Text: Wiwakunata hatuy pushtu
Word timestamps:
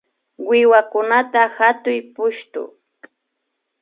Wiwakunata 0.49 1.41
hatuy 1.57 1.99
pushtu 2.13 2.61